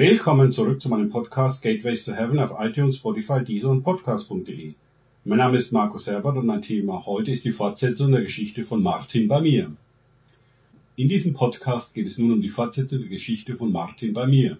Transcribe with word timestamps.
Willkommen 0.00 0.50
zurück 0.50 0.80
zu 0.80 0.88
meinem 0.88 1.10
Podcast 1.10 1.62
Gateways 1.62 2.06
to 2.06 2.14
Heaven 2.14 2.38
auf 2.38 2.52
iTunes, 2.58 2.96
Spotify, 2.96 3.44
Deezer 3.44 3.68
und 3.68 3.82
Podcast.de. 3.82 4.72
Mein 5.26 5.38
Name 5.38 5.58
ist 5.58 5.72
Markus 5.72 6.06
Herbert 6.06 6.38
und 6.38 6.46
mein 6.46 6.62
Thema 6.62 7.04
heute 7.04 7.30
ist 7.30 7.44
die 7.44 7.52
Fortsetzung 7.52 8.10
der 8.10 8.22
Geschichte 8.22 8.64
von 8.64 8.82
Martin 8.82 9.28
bei 9.28 9.42
mir. 9.42 9.70
In 10.96 11.10
diesem 11.10 11.34
Podcast 11.34 11.92
geht 11.92 12.06
es 12.06 12.16
nun 12.16 12.32
um 12.32 12.40
die 12.40 12.48
Fortsetzung 12.48 13.00
der 13.00 13.10
Geschichte 13.10 13.56
von 13.56 13.72
Martin 13.72 14.14
bei 14.14 14.26
mir. 14.26 14.56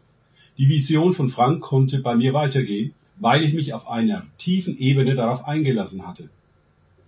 Die 0.58 0.68
Vision 0.68 1.14
von 1.14 1.31
Frank 1.31 1.63
konnte 1.63 2.01
bei 2.01 2.17
mir 2.17 2.35
weitergehen, 2.35 2.93
weil 3.19 3.43
ich 3.43 3.54
mich 3.54 3.72
auf 3.72 3.88
einer 3.88 4.27
tiefen 4.37 4.79
Ebene 4.79 5.15
darauf 5.15 5.49
eingelassen 5.49 6.07
hatte. 6.07 6.29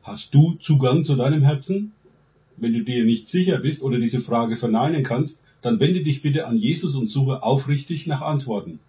Hast 0.03 0.33
du 0.33 0.55
Zugang 0.55 1.05
zu 1.05 1.17
deinem 1.17 1.43
Herzen? 1.43 1.93
Wenn 2.57 2.73
du 2.73 2.83
dir 2.83 3.05
nicht 3.05 3.29
sicher 3.29 3.59
bist 3.59 3.83
oder 3.83 3.99
diese 3.99 4.23
Frage 4.23 4.57
verneinen 4.57 5.03
kannst, 5.03 5.43
dann 5.63 5.81
wende 5.81 6.03
dich 6.03 6.23
bitte 6.23 6.47
an 6.47 6.59
Jesus 6.59 6.95
und 6.97 7.09
suche 7.09 7.43
aufrichtig 7.43 8.07
nach 8.07 8.21
Antworten. 8.21 8.81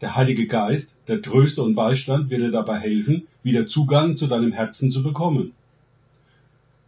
Der 0.00 0.16
Heilige 0.16 0.46
Geist, 0.46 0.96
der 1.06 1.22
Tröster 1.22 1.62
und 1.62 1.74
Beistand, 1.74 2.28
wird 2.30 2.40
dir 2.40 2.50
dabei 2.50 2.78
helfen, 2.78 3.26
wieder 3.42 3.66
Zugang 3.66 4.16
zu 4.16 4.26
deinem 4.26 4.52
Herzen 4.52 4.90
zu 4.90 5.02
bekommen. 5.02 5.52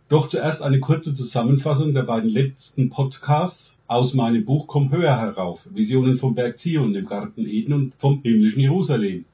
Doch 0.08 0.28
zuerst 0.28 0.62
eine 0.62 0.80
kurze 0.80 1.14
Zusammenfassung 1.14 1.92
der 1.92 2.02
beiden 2.02 2.30
letzten 2.30 2.90
Podcasts 2.90 3.76
aus 3.86 4.14
meinem 4.14 4.44
Buch 4.44 4.66
Komm 4.66 4.90
höher 4.90 5.18
herauf, 5.18 5.66
Visionen 5.72 6.16
vom 6.16 6.34
Berg 6.34 6.58
Zion, 6.58 6.92
dem 6.92 7.06
Garten 7.06 7.46
Eden 7.46 7.72
und 7.72 7.92
vom 7.98 8.20
himmlischen 8.22 8.62
Jerusalem. 8.62 9.24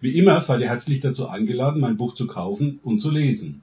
Wie 0.00 0.18
immer 0.18 0.40
seid 0.40 0.60
ihr 0.60 0.68
herzlich 0.68 1.00
dazu 1.00 1.28
eingeladen, 1.28 1.80
mein 1.80 1.96
Buch 1.96 2.14
zu 2.14 2.26
kaufen 2.26 2.80
und 2.82 3.00
zu 3.00 3.10
lesen. 3.10 3.62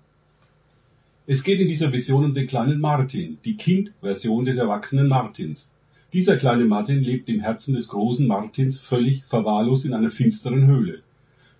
Es 1.25 1.45
geht 1.45 1.61
in 1.61 1.69
dieser 1.69 1.93
Vision 1.93 2.25
um 2.25 2.33
den 2.33 2.47
kleinen 2.47 2.81
Martin, 2.81 3.37
die 3.45 3.55
Kindversion 3.55 4.43
des 4.43 4.57
erwachsenen 4.57 5.07
Martins. 5.07 5.73
Dieser 6.11 6.35
kleine 6.35 6.65
Martin 6.65 7.01
lebt 7.01 7.29
im 7.29 7.39
Herzen 7.39 7.75
des 7.75 7.87
großen 7.87 8.27
Martins 8.27 8.77
völlig 8.77 9.23
verwahrlost 9.29 9.85
in 9.85 9.93
einer 9.93 10.11
finsteren 10.11 10.67
Höhle. 10.67 11.01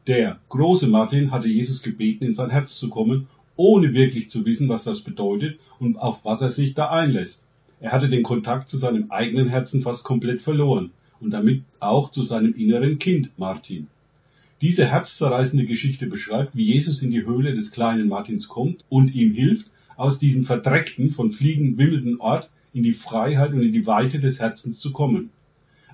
Der 0.05 0.37
große 0.49 0.87
Martin 0.87 1.31
hatte 1.31 1.47
Jesus 1.47 1.81
gebeten, 1.81 2.25
in 2.25 2.33
sein 2.33 2.49
Herz 2.49 2.77
zu 2.77 2.89
kommen, 2.89 3.27
ohne 3.55 3.93
wirklich 3.93 4.29
zu 4.29 4.45
wissen, 4.45 4.67
was 4.67 4.83
das 4.83 4.99
bedeutet 4.99 5.57
und 5.79 5.95
auf 5.97 6.25
was 6.25 6.41
er 6.41 6.51
sich 6.51 6.73
da 6.73 6.89
einlässt. 6.89 7.47
Er 7.79 7.93
hatte 7.93 8.09
den 8.09 8.23
Kontakt 8.23 8.67
zu 8.67 8.75
seinem 8.75 9.11
eigenen 9.11 9.47
Herzen 9.47 9.81
fast 9.81 10.03
komplett 10.03 10.41
verloren 10.41 10.91
und 11.21 11.31
damit 11.31 11.63
auch 11.79 12.11
zu 12.11 12.23
seinem 12.23 12.53
inneren 12.53 12.99
Kind 12.99 13.31
Martin. 13.37 13.87
Diese 14.63 14.89
herzzerreißende 14.89 15.65
Geschichte 15.65 16.07
beschreibt, 16.07 16.55
wie 16.55 16.63
Jesus 16.63 17.01
in 17.01 17.11
die 17.11 17.25
Höhle 17.25 17.53
des 17.53 17.71
kleinen 17.71 18.07
Martins 18.07 18.47
kommt 18.47 18.85
und 18.87 19.13
ihm 19.13 19.33
hilft, 19.33 19.69
aus 19.97 20.19
diesem 20.19 20.45
verdreckten, 20.45 21.11
von 21.11 21.33
Fliegen 21.33 21.77
wimmelnden 21.77 22.21
Ort 22.21 22.49
in 22.71 22.81
die 22.81 22.93
Freiheit 22.93 23.51
und 23.51 23.61
in 23.61 23.73
die 23.73 23.85
Weite 23.85 24.21
des 24.21 24.39
Herzens 24.39 24.79
zu 24.79 24.93
kommen. 24.93 25.31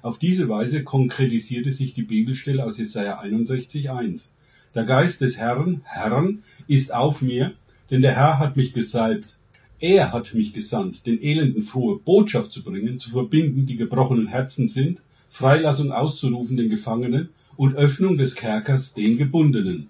Auf 0.03 0.19
diese 0.19 0.49
Weise 0.49 0.83
konkretisierte 0.83 1.73
sich 1.73 1.95
die 1.95 2.03
Bibelstelle 2.03 2.63
aus 2.63 2.77
Jesaja 2.77 3.19
61,1. 3.19 4.27
Der 4.75 4.83
Geist 4.83 5.21
des 5.21 5.39
Herrn, 5.39 5.81
Herrn, 5.83 6.43
ist 6.67 6.93
auf 6.93 7.23
mir, 7.23 7.53
denn 7.89 8.03
der 8.03 8.15
Herr 8.15 8.37
hat 8.37 8.55
mich 8.55 8.73
gesalbt. 8.73 9.35
Er 9.79 10.11
hat 10.11 10.35
mich 10.35 10.53
gesandt, 10.53 11.07
den 11.07 11.19
Elenden 11.19 11.63
frohe 11.63 11.97
Botschaft 11.97 12.51
zu 12.51 12.63
bringen, 12.63 12.99
zu 12.99 13.09
verbinden, 13.09 13.65
die 13.65 13.77
gebrochenen 13.77 14.27
Herzen 14.27 14.67
sind, 14.67 15.01
Freilassung 15.31 15.91
auszurufen 15.91 16.55
den 16.55 16.69
Gefangenen 16.69 17.29
und 17.59 17.75
Öffnung 17.75 18.17
des 18.17 18.35
Kerkers 18.35 18.93
den 18.93 19.17
Gebundenen. 19.17 19.89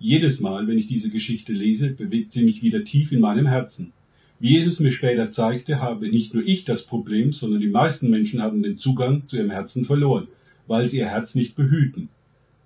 Jedes 0.00 0.40
Mal, 0.40 0.66
wenn 0.66 0.76
ich 0.76 0.88
diese 0.88 1.08
Geschichte 1.08 1.52
lese, 1.52 1.90
bewegt 1.90 2.32
sie 2.32 2.42
mich 2.42 2.64
wieder 2.64 2.82
tief 2.82 3.12
in 3.12 3.20
meinem 3.20 3.46
Herzen. 3.46 3.92
Wie 4.40 4.54
Jesus 4.54 4.80
mir 4.80 4.90
später 4.90 5.30
zeigte, 5.30 5.80
habe 5.80 6.08
nicht 6.08 6.34
nur 6.34 6.44
ich 6.44 6.64
das 6.64 6.82
Problem, 6.82 7.32
sondern 7.32 7.60
die 7.60 7.68
meisten 7.68 8.10
Menschen 8.10 8.42
haben 8.42 8.60
den 8.60 8.76
Zugang 8.76 9.28
zu 9.28 9.36
ihrem 9.36 9.52
Herzen 9.52 9.84
verloren, 9.84 10.26
weil 10.66 10.88
sie 10.88 10.98
ihr 10.98 11.06
Herz 11.06 11.36
nicht 11.36 11.54
behüten. 11.54 12.08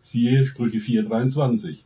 Siehe 0.00 0.47
Sprüche 0.47 0.78
4,23. 0.78 1.81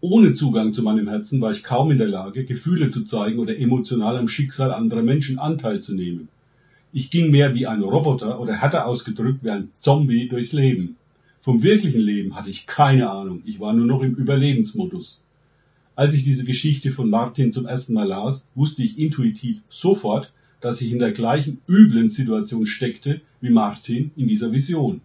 Ohne 0.00 0.34
Zugang 0.34 0.74
zu 0.74 0.82
meinem 0.82 1.06
Herzen 1.08 1.40
war 1.40 1.52
ich 1.52 1.62
kaum 1.62 1.92
in 1.92 1.98
der 1.98 2.08
Lage, 2.08 2.44
Gefühle 2.44 2.90
zu 2.90 3.04
zeigen 3.04 3.38
oder 3.38 3.56
emotional 3.56 4.16
am 4.16 4.26
Schicksal 4.26 4.72
anderer 4.72 5.02
Menschen 5.02 5.38
Anteil 5.38 5.78
zu 5.78 5.94
nehmen. 5.94 6.26
Ich 6.92 7.08
ging 7.08 7.30
mehr 7.30 7.54
wie 7.54 7.68
ein 7.68 7.82
Roboter 7.82 8.40
oder 8.40 8.56
härter 8.56 8.88
ausgedrückt 8.88 9.44
wie 9.44 9.50
ein 9.50 9.68
Zombie 9.78 10.28
durchs 10.28 10.52
Leben. 10.52 10.96
Vom 11.42 11.62
wirklichen 11.62 12.02
Leben 12.02 12.36
hatte 12.36 12.50
ich 12.50 12.66
keine 12.66 13.10
Ahnung, 13.10 13.42
ich 13.46 13.60
war 13.60 13.72
nur 13.72 13.86
noch 13.86 14.02
im 14.02 14.14
Überlebensmodus. 14.14 15.22
Als 15.96 16.12
ich 16.12 16.22
diese 16.22 16.44
Geschichte 16.44 16.92
von 16.92 17.08
Martin 17.08 17.50
zum 17.50 17.64
ersten 17.64 17.94
Mal 17.94 18.06
las, 18.06 18.46
wusste 18.54 18.82
ich 18.82 18.98
intuitiv 18.98 19.62
sofort, 19.70 20.34
dass 20.60 20.82
ich 20.82 20.92
in 20.92 20.98
der 20.98 21.12
gleichen 21.12 21.62
üblen 21.66 22.10
Situation 22.10 22.66
steckte 22.66 23.22
wie 23.40 23.48
Martin 23.48 24.10
in 24.16 24.28
dieser 24.28 24.52
Vision. 24.52 25.00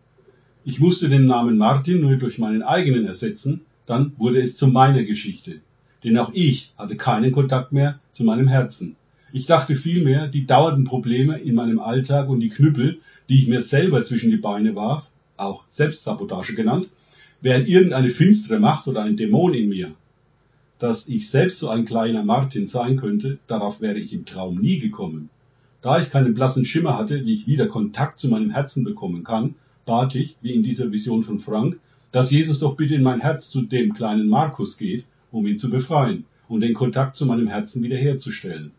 Ich 0.65 0.81
musste 0.81 1.07
den 1.07 1.25
Namen 1.25 1.57
Martin 1.57 2.01
nur 2.01 2.17
durch 2.17 2.37
meinen 2.37 2.63
eigenen 2.63 3.05
ersetzen, 3.05 3.61
dann 3.85 4.11
wurde 4.17 4.41
es 4.41 4.57
zu 4.57 4.67
meiner 4.67 5.03
Geschichte. 5.03 5.61
Denn 6.03 6.17
auch 6.17 6.31
ich 6.33 6.73
hatte 6.77 6.97
keinen 6.97 7.31
Kontakt 7.31 7.71
mehr 7.71 7.99
zu 8.11 8.25
meinem 8.25 8.49
Herzen. 8.49 8.97
Ich 9.31 9.45
dachte 9.45 9.77
vielmehr, 9.77 10.27
die 10.27 10.45
dauernden 10.45 10.83
Probleme 10.83 11.39
in 11.39 11.55
meinem 11.55 11.79
Alltag 11.79 12.27
und 12.27 12.41
die 12.41 12.49
Knüppel, 12.49 12.99
die 13.29 13.39
ich 13.39 13.47
mir 13.47 13.61
selber 13.61 14.03
zwischen 14.03 14.31
die 14.31 14.37
Beine 14.37 14.75
warf, 14.75 15.07
auch 15.37 15.63
Selbstsabotage 15.69 16.55
genannt, 16.55 16.89
wären 17.41 17.65
irgendeine 17.65 18.09
finstere 18.09 18.59
Macht 18.59 18.87
oder 18.87 19.03
ein 19.03 19.17
Dämon 19.17 19.53
in 19.53 19.69
mir. 19.69 19.91
Dass 20.79 21.07
ich 21.07 21.29
selbst 21.29 21.59
so 21.59 21.69
ein 21.69 21.85
kleiner 21.85 22.23
Martin 22.23 22.67
sein 22.67 22.97
könnte, 22.97 23.37
darauf 23.47 23.81
wäre 23.81 23.99
ich 23.99 24.13
im 24.13 24.25
Traum 24.25 24.59
nie 24.59 24.79
gekommen. 24.79 25.29
Da 25.81 26.01
ich 26.01 26.09
keinen 26.09 26.33
blassen 26.33 26.65
Schimmer 26.65 26.97
hatte, 26.97 27.25
wie 27.25 27.33
ich 27.33 27.47
wieder 27.47 27.67
Kontakt 27.67 28.19
zu 28.19 28.27
meinem 28.27 28.49
Herzen 28.49 28.83
bekommen 28.83 29.23
kann, 29.23 29.55
bat 29.85 30.15
ich, 30.15 30.35
wie 30.41 30.53
in 30.53 30.63
dieser 30.63 30.91
Vision 30.91 31.23
von 31.23 31.39
Frank, 31.39 31.79
dass 32.11 32.31
Jesus 32.31 32.59
doch 32.59 32.75
bitte 32.75 32.95
in 32.95 33.03
mein 33.03 33.21
Herz 33.21 33.49
zu 33.49 33.61
dem 33.61 33.93
kleinen 33.93 34.27
Markus 34.27 34.77
geht, 34.77 35.05
um 35.31 35.45
ihn 35.45 35.59
zu 35.59 35.69
befreien 35.69 36.25
und 36.47 36.61
den 36.61 36.73
Kontakt 36.73 37.17
zu 37.17 37.25
meinem 37.25 37.47
Herzen 37.47 37.83
wiederherzustellen. 37.83 38.71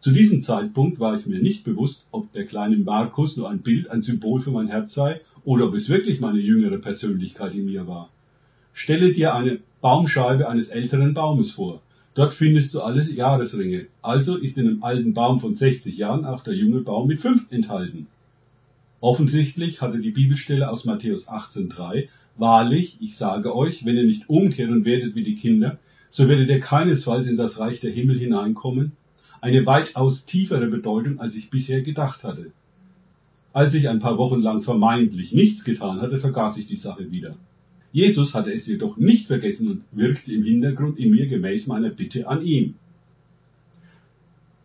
Zu 0.00 0.12
diesem 0.12 0.42
Zeitpunkt 0.42 1.00
war 1.00 1.18
ich 1.18 1.24
mir 1.24 1.40
nicht 1.40 1.64
bewusst, 1.64 2.04
ob 2.10 2.30
der 2.32 2.44
kleine 2.44 2.76
Markus 2.76 3.36
nur 3.36 3.48
ein 3.48 3.60
Bild, 3.60 3.90
ein 3.90 4.02
Symbol 4.02 4.40
für 4.42 4.50
mein 4.50 4.68
Herz 4.68 4.94
sei 4.94 5.20
oder 5.44 5.66
ob 5.66 5.74
es 5.74 5.88
wirklich 5.88 6.20
meine 6.20 6.38
jüngere 6.38 6.78
Persönlichkeit 6.78 7.54
in 7.54 7.66
mir 7.66 7.86
war. 7.86 8.10
Stelle 8.72 9.12
dir 9.12 9.34
eine 9.34 9.58
Baumscheibe 9.80 10.48
eines 10.48 10.70
älteren 10.70 11.14
Baumes 11.14 11.52
vor. 11.52 11.80
Dort 12.14 12.34
findest 12.34 12.74
du 12.74 12.80
alle 12.80 13.02
Jahresringe. 13.02 13.86
Also 14.02 14.36
ist 14.36 14.56
in 14.56 14.68
einem 14.68 14.82
alten 14.82 15.14
Baum 15.14 15.40
von 15.40 15.54
60 15.54 15.96
Jahren 15.96 16.24
auch 16.24 16.42
der 16.42 16.54
junge 16.54 16.80
Baum 16.80 17.08
mit 17.08 17.20
5 17.20 17.50
enthalten. 17.50 18.06
Offensichtlich 19.00 19.80
hatte 19.80 19.98
die 19.98 20.12
Bibelstelle 20.12 20.70
aus 20.70 20.84
Matthäus 20.84 21.28
18,3 21.28 22.08
Wahrlich, 22.36 22.96
ich 23.00 23.16
sage 23.16 23.54
euch, 23.54 23.84
wenn 23.84 23.96
ihr 23.96 24.04
nicht 24.04 24.28
umkehrt 24.28 24.70
und 24.70 24.84
werdet 24.84 25.14
wie 25.14 25.22
die 25.22 25.36
Kinder, 25.36 25.78
so 26.10 26.28
werdet 26.28 26.48
ihr 26.48 26.58
keinesfalls 26.58 27.28
in 27.28 27.36
das 27.36 27.60
Reich 27.60 27.80
der 27.80 27.92
Himmel 27.92 28.18
hineinkommen, 28.18 28.92
eine 29.40 29.66
weitaus 29.66 30.26
tiefere 30.26 30.66
Bedeutung, 30.66 31.20
als 31.20 31.36
ich 31.36 31.50
bisher 31.50 31.82
gedacht 31.82 32.24
hatte. 32.24 32.50
Als 33.54 33.72
ich 33.74 33.88
ein 33.88 34.00
paar 34.00 34.18
Wochen 34.18 34.40
lang 34.40 34.62
vermeintlich 34.62 35.32
nichts 35.32 35.62
getan 35.62 36.00
hatte, 36.00 36.18
vergaß 36.18 36.58
ich 36.58 36.66
die 36.66 36.76
Sache 36.76 37.12
wieder. 37.12 37.36
Jesus 37.92 38.34
hatte 38.34 38.52
es 38.52 38.66
jedoch 38.66 38.96
nicht 38.96 39.28
vergessen 39.28 39.70
und 39.70 39.82
wirkte 39.92 40.34
im 40.34 40.42
Hintergrund 40.42 40.98
in 40.98 41.12
mir 41.12 41.28
gemäß 41.28 41.68
meiner 41.68 41.90
Bitte 41.90 42.26
an 42.26 42.44
ihm. 42.44 42.74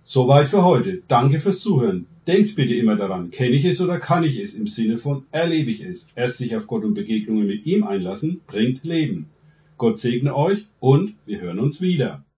Soweit 0.04 0.50
für 0.50 0.64
heute. 0.64 1.04
Danke 1.08 1.40
fürs 1.40 1.60
Zuhören. 1.60 2.08
Denkt 2.26 2.56
bitte 2.56 2.74
immer 2.74 2.96
daran, 2.96 3.30
kenne 3.30 3.56
ich 3.56 3.66
es 3.66 3.80
oder 3.80 4.00
kann 4.00 4.24
ich 4.24 4.40
es 4.40 4.56
im 4.56 4.66
Sinne 4.66 4.98
von 4.98 5.24
erlebe 5.32 5.70
ich 5.70 5.84
es. 5.84 6.10
Erst 6.16 6.40
sich 6.40 6.56
auf 6.56 6.66
Gott 6.66 6.84
und 6.84 6.96
Begegnungen 6.96 7.46
mit 7.46 7.68
ihm 7.68 7.84
einlassen, 7.84 8.42
bringt 8.48 8.84
Leben. 8.86 9.28
Gott 9.78 10.00
segne 10.00 10.36
euch 10.36 10.66
und 10.80 11.14
wir 11.28 11.42
hören 11.42 11.60
uns 11.60 11.80
wieder. 11.80 12.24